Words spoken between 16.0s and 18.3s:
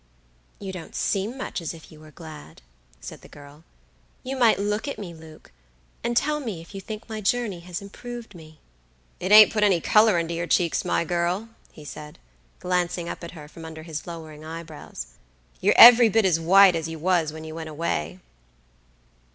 bit as white as you was when you went away."